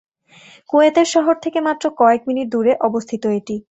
কুয়েতের 0.69 1.07
শহর 1.13 1.35
থেকে 1.43 1.59
মাত্র 1.67 1.85
কয়েক 1.99 2.21
মিনিট 2.27 2.47
দুরে 2.53 2.73
অবস্থিত 2.87 3.23
এটি। 3.39 3.55